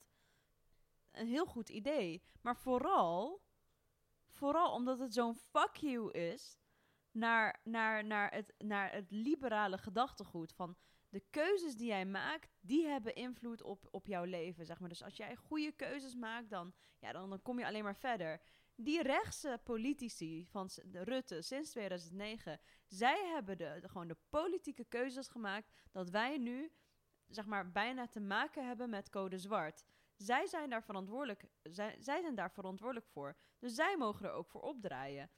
een 1.12 1.26
heel 1.26 1.46
goed 1.46 1.68
idee. 1.68 2.22
Maar 2.40 2.56
vooral, 2.56 3.42
vooral 4.28 4.72
omdat 4.72 4.98
het 4.98 5.14
zo'n 5.14 5.34
fuck 5.34 5.76
you 5.76 6.12
is 6.12 6.58
naar, 7.18 7.60
naar, 7.64 8.04
naar, 8.04 8.32
het, 8.32 8.54
naar 8.58 8.92
het 8.92 9.10
liberale 9.10 9.78
gedachtegoed. 9.78 10.52
Van 10.52 10.76
de 11.08 11.22
keuzes 11.30 11.76
die 11.76 11.86
jij 11.86 12.06
maakt, 12.06 12.56
die 12.60 12.86
hebben 12.86 13.14
invloed 13.14 13.62
op, 13.62 13.88
op 13.90 14.06
jouw 14.06 14.24
leven. 14.24 14.66
Zeg 14.66 14.80
maar. 14.80 14.88
Dus 14.88 15.02
als 15.04 15.16
jij 15.16 15.36
goede 15.36 15.72
keuzes 15.72 16.14
maakt, 16.14 16.50
dan, 16.50 16.72
ja, 16.98 17.12
dan, 17.12 17.30
dan 17.30 17.42
kom 17.42 17.58
je 17.58 17.66
alleen 17.66 17.84
maar 17.84 17.96
verder. 17.96 18.40
Die 18.74 19.02
rechtse 19.02 19.60
politici 19.64 20.46
van 20.46 20.68
Rutte 20.92 21.42
sinds 21.42 21.70
2009, 21.70 22.60
zij 22.86 23.26
hebben 23.26 23.82
gewoon 23.90 24.08
de 24.08 24.16
politieke 24.28 24.84
keuzes 24.84 25.28
gemaakt 25.28 25.72
dat 25.92 26.10
wij 26.10 26.38
nu 26.38 26.72
zeg 27.28 27.46
maar, 27.46 27.70
bijna 27.72 28.06
te 28.06 28.20
maken 28.20 28.66
hebben 28.66 28.90
met 28.90 29.10
code 29.10 29.38
zwart. 29.38 29.84
Zij 30.16 30.46
zijn 30.46 30.70
daar 30.70 30.82
verantwoordelijk, 30.82 31.44
zij 31.62 31.96
zijn 31.98 32.34
daar 32.34 32.50
verantwoordelijk 32.50 33.06
voor. 33.06 33.36
Dus 33.58 33.74
zij 33.74 33.96
mogen 33.96 34.26
er 34.26 34.32
ook 34.32 34.48
voor 34.48 34.60
opdraaien. 34.60 35.30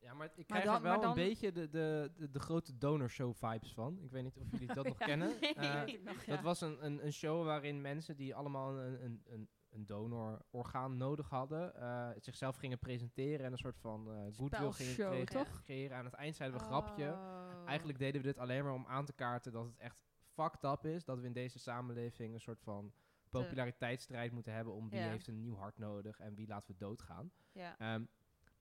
Ja, 0.00 0.14
maar 0.14 0.26
ik 0.26 0.36
Maar 0.36 0.44
krijg 0.46 0.64
dan- 0.64 0.74
er 0.74 0.82
wel 0.82 1.00
dan- 1.00 1.08
een 1.08 1.14
beetje 1.14 1.52
de, 1.52 1.68
de, 1.68 2.10
de, 2.16 2.30
de 2.30 2.38
grote 2.38 2.78
donorshow 2.78 3.34
vibes 3.34 3.72
van. 3.74 3.98
Ik 4.02 4.10
weet 4.10 4.22
niet 4.22 4.36
of 4.36 4.50
jullie 4.50 4.74
dat 4.74 4.86
nog 4.86 4.96
kennen. 5.10 5.32
Nee. 5.40 5.54
Eh, 6.02 6.26
Dat 6.26 6.40
was 6.40 6.60
een, 6.60 6.84
een, 6.84 7.04
een 7.04 7.12
show 7.12 7.44
waarin 7.44 7.80
mensen 7.80 8.16
die 8.16 8.34
allemaal 8.34 8.78
een, 8.78 9.04
een, 9.04 9.22
een, 9.26 9.48
een 9.70 9.86
donororgaan 9.86 10.96
nodig 10.96 11.28
hadden, 11.28 11.74
eh, 11.74 12.08
zichzelf 12.18 12.56
gingen 12.56 12.78
presenteren 12.78 13.46
en 13.46 13.52
een 13.52 13.58
soort 13.58 13.78
van 13.78 14.12
eh 14.12 14.36
goodwill 14.36 14.70
gingen 14.72 15.26
creëren. 15.64 15.96
Aan 15.96 16.04
het 16.04 16.14
eind 16.14 16.36
zeiden 16.36 16.58
we 16.58 16.64
een 16.64 16.70
grapje. 16.70 17.08
Oh. 17.12 17.62
Eigenlijk 17.66 17.98
deden 17.98 18.20
we 18.20 18.26
dit 18.26 18.38
alleen 18.38 18.64
maar 18.64 18.72
om 18.74 18.86
aan 18.86 19.04
te 19.04 19.12
kaarten 19.12 19.52
dat 19.52 19.64
het 19.64 19.76
echt 19.78 19.98
fucked 20.32 20.62
up 20.64 20.84
is. 20.86 21.04
Dat 21.04 21.18
we 21.18 21.26
in 21.26 21.32
deze 21.32 21.58
samenleving 21.58 22.34
een 22.34 22.40
soort 22.40 22.60
van 22.60 22.92
populariteitsstrijd 23.30 24.32
moeten 24.32 24.52
hebben 24.52 24.74
om 24.74 24.90
wie 24.90 24.98
Ja. 25.00 25.08
heeft 25.08 25.26
een 25.26 25.40
nieuw 25.40 25.56
hart 25.56 25.78
nodig 25.78 26.18
en 26.20 26.34
wie 26.34 26.46
laten 26.46 26.72
we 26.72 26.76
doodgaan. 26.78 27.30
Ja. 27.52 27.78
Ehm, 27.78 28.04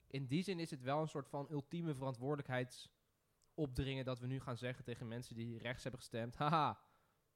in 0.10 0.26
die 0.28 0.44
zin 0.44 0.60
is 0.60 0.72
het 0.72 0.82
wel 0.82 1.02
een 1.02 1.08
soort 1.08 1.30
van 1.30 1.48
ultieme 1.52 1.96
verantwoordelijkheidsopdringen 1.96 4.06
dat 4.06 4.20
we 4.20 4.28
nu 4.28 4.40
gaan 4.40 4.58
zeggen 4.58 4.84
tegen 4.84 5.08
mensen 5.08 5.36
die 5.36 5.58
rechts 5.58 5.84
hebben 5.84 6.02
gestemd. 6.02 6.36
Haha, 6.44 6.80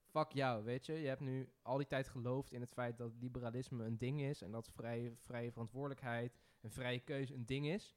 fuck 0.09 0.31
jou, 0.31 0.63
weet 0.63 0.85
je. 0.85 0.93
Je 0.93 1.07
hebt 1.07 1.21
nu 1.21 1.49
al 1.61 1.77
die 1.77 1.87
tijd 1.87 2.07
geloofd 2.07 2.51
in 2.51 2.61
het 2.61 2.71
feit 2.71 2.97
dat 2.97 3.11
liberalisme 3.19 3.85
een 3.85 3.97
ding 3.97 4.21
is 4.21 4.41
en 4.41 4.51
dat 4.51 4.69
vrije, 4.69 5.15
vrije 5.23 5.51
verantwoordelijkheid 5.51 6.37
en 6.61 6.71
vrije 6.71 6.99
keuze 6.99 7.33
een 7.33 7.45
ding 7.45 7.67
is. 7.67 7.95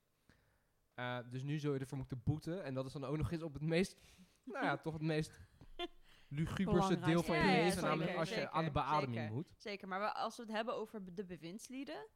Eh, 0.95 1.19
dus 1.31 1.43
nu 1.43 1.59
zul 1.59 1.75
je 1.75 1.81
ervoor 1.81 1.99
moeten 1.99 2.23
boeten 2.25 2.65
en 2.65 2.75
dat 2.75 2.87
is 2.87 2.93
dan 2.93 3.05
ook 3.05 3.17
nog 3.17 3.33
eens 3.33 3.43
op 3.43 3.53
het 3.53 3.63
meest, 3.63 3.97
nou 4.45 4.65
ja, 4.65 4.77
toch 4.77 4.93
het 4.93 5.03
meest 5.03 5.41
luguberste 6.29 6.99
deel 6.99 7.23
van 7.23 7.37
je 7.37 7.43
Ja, 7.43 7.53
leven, 7.63 7.83
namelijk 7.83 8.17
als 8.17 8.29
je 8.29 8.35
zeker, 8.35 8.51
aan 8.51 8.65
de 8.65 8.71
beademing 8.71 9.15
zeker. 9.19 9.33
moet. 9.33 9.53
Zeker, 9.57 9.89
maar 9.89 10.01
we- 10.01 10.15
als 10.15 10.37
we 10.37 10.43
het 10.43 10.53
hebben 10.53 10.75
over 10.75 11.15
de 11.15 11.25
bewindslieden... 11.25 12.07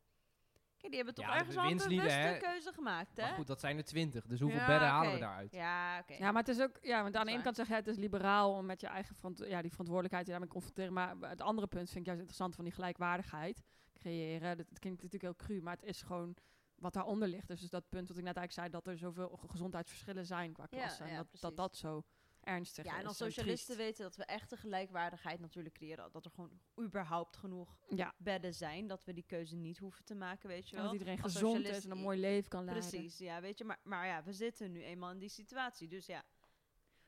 Kijk, 0.81 0.93
die 0.93 0.97
hebben 1.05 1.15
toch 1.15 1.25
Ja, 1.25 1.31
de 1.33 1.39
ergens 1.39 1.57
wel 1.57 1.65
een 1.71 1.77
bewuste 1.77 2.19
hè. 2.19 2.37
keuze 2.39 2.73
gemaakt, 2.73 3.17
hè? 3.17 3.23
Maar 3.23 3.33
goed, 3.35 3.47
dat 3.47 3.61
zijn 3.61 3.77
er 3.77 3.85
twintig, 3.85 4.27
dus 4.27 4.41
hoeveel 4.41 4.61
Ja, 4.61 4.67
bedden 4.67 4.89
halen 4.89 5.13
we 5.13 5.19
daaruit? 5.19 5.53
Ja, 5.53 5.99
oké. 5.99 6.13
Ja, 6.15 6.33
maar 6.33 6.43
het 6.43 6.49
is 6.57 6.61
ook, 6.61 6.79
ja, 6.83 7.03
want 7.03 7.17
aan 7.17 7.27
de 7.27 7.33
ene 7.33 7.43
kant 7.43 7.57
zeg 7.57 7.69
je 7.69 7.75
het 7.75 7.87
is 7.87 7.97
liberaal 7.97 8.53
om 8.53 8.67
met 8.67 8.81
je 8.81 8.87
eigen 8.87 9.15
verant- 9.15 9.39
ja, 9.47 9.61
die 9.63 9.71
verantwoordelijkheid 9.71 10.25
je 10.27 10.31
daarmee 10.33 10.49
confronteren. 10.51 10.93
Maar 10.93 11.17
het 11.21 11.41
andere 11.41 11.67
punt 11.67 11.87
vind 11.87 11.99
ik 11.99 12.05
juist 12.05 12.21
interessant 12.21 12.55
van 12.55 12.65
die 12.65 12.73
gelijkwaardigheid 12.73 13.63
creëren. 13.95 14.57
Dat, 14.57 14.67
het 14.69 14.79
klinkt 14.79 15.03
natuurlijk 15.03 15.39
heel 15.39 15.47
cru, 15.47 15.63
maar 15.63 15.77
het 15.77 15.85
is 15.85 16.03
gewoon 16.03 16.37
wat 16.75 16.93
daaronder 16.93 17.29
ligt. 17.29 17.49
Dus, 17.49 17.61
dus 17.61 17.71
dat 17.71 17.89
punt 17.89 18.09
wat 18.09 18.17
ik 18.19 18.25
net 18.25 18.37
eigenlijk 18.37 18.53
zei, 18.53 18.69
dat 18.69 18.87
er 18.93 18.99
zoveel 18.99 19.37
ge- 19.37 19.49
gezondheidsverschillen 19.49 20.27
zijn 20.27 20.53
qua 20.53 20.67
Ja, 20.71 20.79
klasse. 20.79 21.03
en 21.03 21.11
ja, 21.11 21.17
dat, 21.17 21.41
dat 21.41 21.57
dat 21.57 21.77
zo 21.77 22.03
ernstig 22.41 22.85
Ja, 22.85 22.99
en 22.99 23.07
als 23.07 23.17
socialisten 23.17 23.77
weten 23.77 24.03
dat 24.03 24.17
we 24.17 24.25
echte 24.25 24.57
gelijkwaardigheid 24.57 25.41
natuurlijk 25.41 25.75
creëren. 25.75 26.13
Dat 26.13 26.25
er 26.25 26.31
gewoon 26.31 26.61
überhaupt 26.81 27.37
genoeg 27.37 27.77
Ja, 27.89 28.15
bedden 28.19 28.55
zijn. 28.55 28.87
Dat 28.87 29.05
we 29.05 29.13
die 29.13 29.25
keuze 29.27 29.57
niet 29.57 29.79
hoeven 29.79 30.05
te 30.05 30.15
maken, 30.15 30.49
weet 30.49 30.69
je 30.69 30.77
en 30.77 30.83
wel. 30.83 30.91
dat 30.91 31.01
iedereen 31.01 31.23
Als 31.23 31.33
gezond 31.33 31.67
is 31.67 31.85
en 31.85 31.91
een 31.91 31.99
mooi 31.99 32.21
leven 32.21 32.49
kan 32.49 32.65
leiden. 32.65 32.89
Precies, 32.89 33.19
ja, 33.19 33.41
weet 33.41 33.59
je. 33.59 33.65
Maar, 33.65 33.81
maar 33.83 34.07
ja, 34.07 34.25
we 34.25 34.33
zitten 34.33 34.73
nu 34.73 34.83
eenmaal 34.83 35.11
in 35.11 35.19
die 35.19 35.29
situatie. 35.29 35.89
Dus 35.89 36.07
ja. 36.07 36.25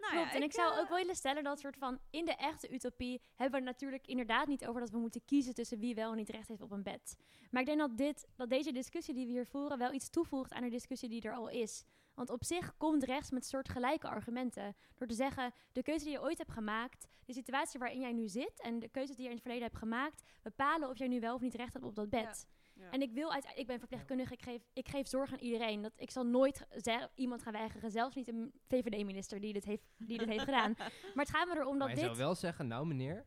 Nou 0.03 0.15
Klopt, 0.15 0.31
ja, 0.31 0.37
en 0.37 0.43
ik 0.43 0.53
zou 0.53 0.73
eh, 0.73 0.79
ook 0.79 0.89
willen 0.89 1.15
stellen 1.15 1.45
dat 1.45 1.61
soort 1.61 1.77
van 1.77 1.99
in 2.11 2.25
de 2.25 2.35
echte 2.35 2.73
utopie 2.73 3.21
hebben 3.35 3.61
we 3.61 3.67
het 3.67 3.75
natuurlijk 3.75 4.07
inderdaad 4.07 4.47
niet 4.47 4.67
over 4.67 4.81
dat 4.81 4.91
we 4.91 4.99
moeten 4.99 5.25
kiezen 5.25 5.55
tussen 5.55 5.79
wie 5.79 5.95
wel 5.95 6.11
en 6.11 6.17
niet 6.17 6.29
recht 6.29 6.49
heeft 6.49 6.61
op 6.61 6.71
een 6.71 6.83
bed. 6.83 7.17
Maar 7.51 7.61
ik 7.61 7.67
denk 7.67 7.79
dat, 7.79 7.97
dit, 7.97 8.27
dat 8.37 8.51
deze 8.51 8.73
discussie 8.73 9.15
die 9.15 9.27
we 9.27 9.33
hier 9.33 9.47
voeren 9.47 9.79
wel 9.79 9.93
iets 9.93 10.11
toevoegt 10.11 10.53
aan 10.53 10.63
de 10.63 10.69
discussie 10.69 11.09
die 11.09 11.23
er 11.23 11.35
al 11.35 11.49
is. 11.49 11.85
Want 12.15 12.31
op 12.31 12.45
zich 12.45 12.77
komt 12.77 13.05
rechts 13.05 13.31
met 13.31 13.47
soort 13.47 13.69
gelijke 13.69 14.09
argumenten. 14.09 14.77
Door 14.95 15.07
te 15.07 15.15
zeggen, 15.15 15.53
de 15.73 15.83
keuze 15.83 16.05
die 16.05 16.13
je 16.13 16.23
ooit 16.23 16.39
hebt 16.39 16.53
gemaakt, 16.53 17.07
de 17.25 17.33
situatie 17.33 17.79
waarin 17.79 18.01
jij 18.01 18.13
nu 18.13 18.29
zit 18.29 18.61
en 18.61 18.79
de 18.79 18.89
keuzes 18.89 19.17
die 19.17 19.25
je 19.25 19.31
in 19.31 19.37
het 19.37 19.45
verleden 19.45 19.67
hebt 19.69 19.79
gemaakt, 19.79 20.23
bepalen 20.43 20.89
of 20.89 20.99
jij 20.99 21.09
nu 21.09 21.21
wel 21.21 21.35
of 21.35 21.41
niet 21.41 21.55
recht 21.55 21.73
hebt 21.73 21.85
op 21.85 21.95
dat 21.95 22.11
bed. 22.11 22.47
Ja. 22.49 22.61
En 22.91 23.03
ik 23.03 23.13
wil 23.13 23.33
uit, 23.33 23.53
ik 23.55 23.67
ben 23.67 23.79
verpleegkundige, 23.79 24.33
ik 24.33 24.43
geef, 24.43 24.63
ik 24.73 24.89
geef 24.89 25.09
zorg 25.09 25.33
aan 25.33 25.39
iedereen. 25.39 25.83
Dat, 25.83 25.93
ik 25.97 26.11
zal 26.11 26.25
nooit 26.25 26.67
iemand 27.15 27.43
gaan 27.43 27.53
weigeren, 27.53 27.91
zelfs 27.91 28.15
niet 28.15 28.29
een 28.29 28.53
VVD-minister 28.69 29.41
die 29.41 29.53
dit 29.53 29.65
heeft, 29.65 29.85
die 29.97 30.19
dit 30.19 30.29
heeft 30.29 30.45
gedaan. 30.45 30.75
Maar 31.15 31.25
het 31.25 31.31
gaat 31.31 31.49
me 31.49 31.57
erom 31.57 31.79
dat 31.79 31.89
maar 31.89 31.89
je 31.89 31.95
dit... 31.95 32.05
zou 32.05 32.17
wel 32.17 32.35
zeggen, 32.35 32.67
nou 32.67 32.87
meneer, 32.87 33.25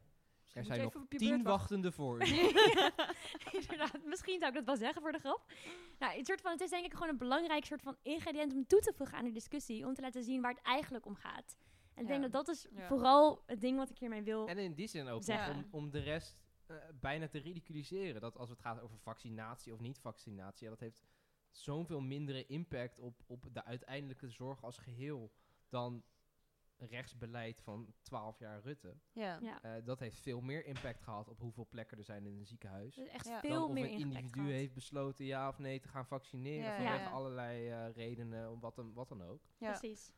er 0.53 0.65
zijn 0.65 0.81
nog 0.81 0.91
tien 0.91 1.03
beurt 1.09 1.19
wachten. 1.19 1.43
wachtenden 1.43 1.93
voor 1.93 2.21
u. 2.21 2.25
Inderdaad, 3.59 4.03
misschien 4.05 4.39
zou 4.39 4.49
ik 4.49 4.55
dat 4.55 4.65
wel 4.65 4.75
zeggen 4.75 5.01
voor 5.01 5.11
de 5.11 5.19
grap. 5.19 5.51
Nou, 5.99 6.17
het, 6.17 6.27
soort 6.27 6.41
van, 6.41 6.51
het 6.51 6.61
is 6.61 6.69
denk 6.69 6.85
ik 6.85 6.93
gewoon 6.93 7.09
een 7.09 7.17
belangrijk 7.17 7.65
soort 7.65 7.81
van 7.81 7.97
ingrediënt 8.01 8.53
om 8.53 8.67
toe 8.67 8.79
te 8.79 8.93
voegen 8.95 9.17
aan 9.17 9.23
de 9.25 9.31
discussie. 9.31 9.85
Om 9.85 9.93
te 9.93 10.01
laten 10.01 10.23
zien 10.23 10.41
waar 10.41 10.51
het 10.51 10.63
eigenlijk 10.63 11.05
om 11.05 11.15
gaat. 11.15 11.55
En 11.93 12.01
ik 12.01 12.07
denk 12.07 12.21
dat 12.21 12.31
dat 12.31 12.47
is 12.47 12.67
Ja. 12.75 12.87
vooral 12.87 13.43
het 13.45 13.61
ding 13.61 13.77
wat 13.77 13.89
ik 13.89 13.97
hiermee 13.97 14.23
wil. 14.23 14.47
En 14.47 14.57
in 14.57 14.73
die 14.73 14.87
zin 14.87 15.07
ook 15.07 15.23
om 15.71 15.91
de 15.91 15.99
rest 15.99 16.44
eh, 16.69 16.77
bijna 16.99 17.27
te 17.27 17.37
ridiculiseren. 17.39 18.21
Dat 18.21 18.37
als 18.37 18.49
het 18.49 18.59
gaat 18.59 18.79
over 18.81 18.97
vaccinatie 18.99 19.73
of 19.73 19.79
niet 19.79 19.99
vaccinatie, 19.99 20.63
ja, 20.63 20.69
dat 20.69 20.79
heeft 20.79 21.03
zo'n 21.51 21.85
veel 21.85 22.01
mindere 22.01 22.45
impact 22.45 22.99
op, 22.99 23.23
op 23.27 23.49
de 23.53 23.63
uiteindelijke 23.63 24.29
zorg 24.29 24.63
als 24.63 24.77
geheel 24.77 25.31
dan 25.69 26.03
rechtsbeleid 26.77 27.61
van 27.61 27.93
12 28.01 28.39
jaar 28.39 28.61
Rutte. 28.61 28.95
Ja. 29.11 29.39
Ja, 29.41 29.61
Eh, 29.61 29.85
dat 29.85 29.99
heeft 29.99 30.19
veel 30.19 30.41
meer 30.41 30.65
impact 30.65 31.01
gehad 31.01 31.27
op 31.29 31.39
hoeveel 31.39 31.67
plekken 31.69 31.97
er 31.97 32.03
zijn 32.03 32.25
in 32.25 32.37
een 32.37 32.45
ziekenhuis. 32.45 32.95
dus 32.95 33.07
echt 33.07 33.25
Ja. 33.25 33.31
Dan 33.31 33.51
veel 33.51 33.65
of 33.65 33.71
meer 33.71 33.83
een 33.83 33.89
individu 33.99 34.29
gehad. 34.33 34.49
heeft 34.49 34.73
besloten 34.73 35.25
ja 35.25 35.47
of 35.47 35.57
nee 35.59 35.79
te 35.79 35.87
gaan 35.87 36.05
vaccineren 36.07 36.63
Ja, 36.69 36.75
vanwege 36.75 36.97
ja. 37.03 37.09
allerlei 37.09 37.69
eh, 37.69 37.91
redenen, 37.93 38.51
om 38.51 38.59
wat 38.59 38.75
dan, 38.75 38.93
wat 38.93 39.09
dan 39.09 39.21
ook. 39.23 39.41
Ja. 39.57 39.69
Precies. 39.69 40.11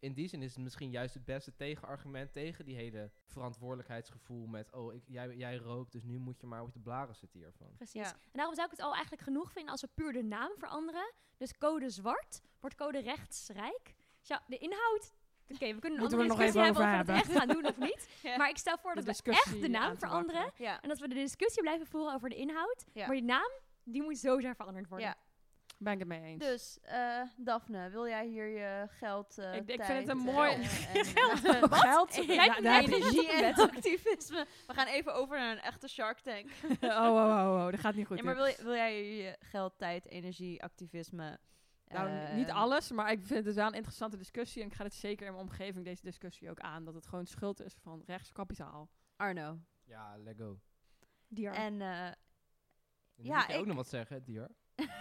In 0.00 0.12
die 0.12 0.28
zin 0.28 0.42
is 0.42 0.54
het 0.54 0.62
misschien 0.62 0.90
juist 0.90 1.14
het 1.14 1.24
beste 1.24 1.54
tegenargument 1.54 2.32
tegen 2.32 2.64
die 2.64 2.76
hele 2.76 3.10
verantwoordelijkheidsgevoel 3.26 4.46
met, 4.46 4.72
oh, 4.72 4.94
ik, 4.94 5.02
jij, 5.06 5.36
jij 5.36 5.56
rookt, 5.56 5.92
dus 5.92 6.02
nu 6.02 6.18
moet 6.18 6.40
je 6.40 6.46
maar 6.46 6.62
op 6.62 6.72
de 6.72 6.80
blaren 6.80 7.14
zitten 7.14 7.38
hiervan. 7.38 7.74
Precies. 7.76 8.00
Ja. 8.00 8.12
En 8.12 8.32
daarom 8.32 8.54
zou 8.54 8.66
ik 8.66 8.76
het 8.76 8.86
al 8.86 8.92
eigenlijk 8.92 9.22
genoeg 9.22 9.52
vinden 9.52 9.70
als 9.72 9.80
we 9.80 9.88
puur 9.94 10.12
de 10.12 10.22
naam 10.22 10.52
veranderen. 10.58 11.12
Dus 11.36 11.58
code 11.58 11.90
zwart 11.90 12.40
wordt 12.60 12.76
code 12.76 13.00
rechtsrijk. 13.00 13.94
Ja, 14.22 14.42
de 14.46 14.58
inhoud. 14.58 15.12
Oké, 15.48 15.74
we 15.74 15.80
kunnen 15.80 15.98
een 15.98 15.98
Moeten 15.98 16.18
we 16.18 16.22
andere 16.22 16.22
er 16.22 16.28
nog 16.28 16.38
discussie 16.38 16.70
even 16.70 16.94
hebben 16.94 17.00
of 17.00 17.06
we 17.06 17.12
over 17.12 17.14
het 17.14 17.24
echt 17.24 17.38
gaan 17.38 17.48
doen 17.48 17.66
of 17.66 17.78
niet. 17.78 18.08
Ja. 18.30 18.36
Maar 18.36 18.48
ik 18.48 18.58
stel 18.58 18.78
voor 18.78 18.94
De 18.94 19.02
dat 19.02 19.20
we 19.24 19.30
echt 19.30 19.60
de 19.60 19.68
naam 19.68 19.98
veranderen. 19.98 20.52
Ja. 20.56 20.80
En 20.80 20.88
dat 20.88 20.98
we 20.98 21.08
de 21.08 21.14
discussie 21.14 21.62
blijven 21.62 21.86
voeren 21.86 22.14
over 22.14 22.28
de 22.28 22.36
inhoud. 22.36 22.86
Ja. 22.92 23.06
Maar 23.06 23.16
die 23.16 23.24
naam, 23.24 23.50
die 23.84 24.02
moet 24.02 24.18
sowieso 24.18 24.52
veranderd 24.54 24.88
worden. 24.88 25.16
Ben 25.82 25.92
ik 25.92 25.98
het 25.98 26.08
mee 26.08 26.22
eens. 26.22 26.44
Dus, 26.44 26.78
eh 26.82 27.22
Daphne, 27.36 27.90
wil 27.90 28.06
jij 28.08 28.26
hier 28.26 28.46
je 28.46 28.86
geld, 28.90 29.38
eh 29.38 29.54
Ik- 29.54 29.60
ik 29.60 29.66
vind 29.66 29.78
tijd, 29.86 30.06
het 30.08 30.08
een 30.08 30.28
eh, 30.28 30.34
mooi- 30.34 30.52
en- 30.94 31.04
Geld. 31.04 31.40
Wat? 31.70 31.74
Geld? 31.74 32.14
Ja, 32.14 32.80
energie 32.80 33.32
en 33.32 33.54
activisme. 33.70 34.46
We 34.66 34.74
gaan 34.74 34.86
even 34.86 35.14
over 35.14 35.38
naar 35.38 35.52
een 35.52 35.62
echte 35.62 35.88
Shark 35.88 36.18
Tank. 36.20 36.50
oh, 36.80 36.90
oh, 36.90 37.14
oh, 37.14 37.64
oh, 37.64 37.70
dat 37.70 37.80
gaat 37.80 37.94
niet 37.94 38.06
goed. 38.06 38.18
Ja, 38.18 38.24
maar 38.24 38.34
wil, 38.34 38.46
je- 38.46 38.62
wil 38.62 38.74
jij 38.74 39.02
hier 39.02 39.24
je 39.24 39.36
geld, 39.40 39.78
tijd, 39.78 40.06
energie, 40.08 40.62
activisme... 40.62 41.38
Nou, 41.86 42.08
eh, 42.08 42.34
niet 42.34 42.50
alles, 42.50 42.90
maar 42.90 43.10
ik 43.12 43.26
vind 43.26 43.44
het 43.46 43.54
wel 43.54 43.66
een 43.66 43.72
interessante 43.74 44.16
discussie. 44.16 44.62
En 44.62 44.68
ik 44.68 44.74
ga 44.74 44.84
het 44.84 44.94
zeker 44.94 45.26
in 45.26 45.32
mijn 45.32 45.44
omgeving, 45.44 45.84
deze 45.84 46.02
discussie 46.02 46.50
ook 46.50 46.60
aan. 46.60 46.84
Dat 46.84 46.94
het 46.94 47.06
gewoon 47.06 47.26
schuld 47.26 47.60
is 47.62 47.74
van 47.82 48.02
rechtskapitaal. 48.06 48.88
Arno. 49.16 49.58
Ja, 49.84 50.16
Lego. 50.18 50.60
Dier. 51.28 51.52
En 51.52 51.80
eh, 51.80 52.06
En 52.06 52.14
Ja, 53.16 53.36
moet 53.36 53.46
je 53.46 53.54
ook 53.54 53.60
ik- 53.60 53.66
nog 53.66 53.76
wat 53.76 53.88
zeggen, 53.88 54.24
Dior. 54.24 54.48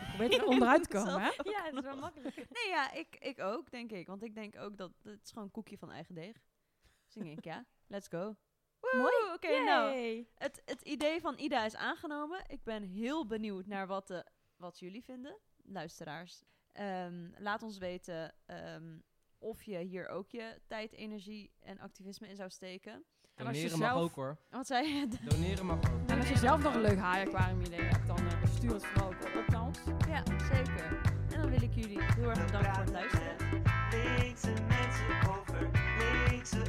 Probeer 0.07 0.39
er 0.39 0.45
onderuit 0.53 0.83
te 0.83 0.89
komen, 0.89 1.21
hè? 1.21 1.29
ja, 1.43 1.63
dat 1.71 1.73
is 1.73 1.89
wel 1.89 1.97
makkelijk. 1.97 2.35
nee, 2.35 2.67
ja, 2.67 2.91
ik, 2.91 3.15
ik 3.19 3.39
ook, 3.39 3.71
denk 3.71 3.91
ik. 3.91 4.07
Want 4.07 4.23
ik 4.23 4.35
denk 4.35 4.57
ook 4.57 4.77
dat 4.77 4.91
het 5.03 5.23
is 5.23 5.29
gewoon 5.29 5.43
een 5.43 5.51
koekje 5.51 5.77
van 5.77 5.91
eigen 5.91 6.15
deeg. 6.15 6.37
Zing 7.07 7.29
ik, 7.37 7.43
ja. 7.43 7.65
Let's 7.87 8.07
go. 8.07 8.35
Mooi. 8.91 9.13
Oké, 9.33 9.63
nou. 9.63 9.91
Yay. 9.93 10.27
Het, 10.35 10.61
het 10.65 10.81
idee 10.81 11.21
van 11.21 11.37
Ida 11.39 11.65
is 11.65 11.75
aangenomen. 11.75 12.43
Ik 12.47 12.63
ben 12.63 12.83
heel 12.83 13.25
benieuwd 13.27 13.65
naar 13.65 13.87
wat, 13.87 14.07
de, 14.07 14.25
wat 14.55 14.79
jullie 14.79 15.03
vinden, 15.03 15.37
luisteraars. 15.63 16.43
Ehm, 16.71 17.29
laat 17.37 17.63
ons 17.63 17.77
weten 17.77 18.33
ehm, 18.45 18.97
of 19.37 19.63
je 19.63 19.77
hier 19.77 20.07
ook 20.07 20.29
je 20.29 20.61
tijd, 20.67 20.93
energie 20.93 21.51
en 21.59 21.79
activisme 21.79 22.27
in 22.27 22.35
zou 22.35 22.49
steken. 22.49 23.05
En 23.35 23.47
als 23.47 23.55
je 23.57 23.61
Doneren 23.61 23.79
mag 23.79 23.89
zelf- 23.91 24.01
ook 24.09 24.15
hoor. 24.15 24.37
Wat 24.49 24.67
zei 24.67 24.87
je? 24.87 25.07
Doneren 25.23 25.65
mag 25.65 25.77
ook. 25.77 26.07
En 26.09 26.19
als 26.19 26.29
je 26.29 26.37
zelf 26.37 26.61
nog 26.63 26.73
een 26.75 26.81
leuk 26.81 26.97
haaiaquarium 26.97 27.61
idee 27.61 27.79
hebt, 27.81 27.88
dan 27.88 27.88
eh, 27.88 27.88
stuur 28.59 28.73
het 28.73 28.85
vooral 28.85 29.09
op 29.09 29.47
naar 29.47 29.61
ons. 29.61 29.79
Ja, 30.07 30.23
zeker. 30.53 31.01
En 31.33 31.41
dan 31.41 31.49
wil 31.49 31.61
ik 31.61 31.73
jullie 31.73 31.99
heel 32.15 32.29
erg 32.29 32.45
bedanken 32.45 32.73
voor 32.73 32.83
het 32.83 32.91
luisteren. 32.91 33.35
Linkse 33.91 34.53
mensen 34.67 35.29
over 35.29 35.69
linkse 36.27 36.61